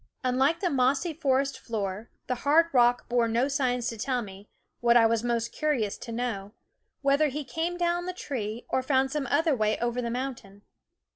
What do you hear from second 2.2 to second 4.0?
the hard rock bore no signs to